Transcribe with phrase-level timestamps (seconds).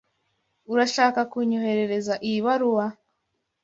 [0.73, 2.85] Urashaka kunyoherereza iyi baruwa?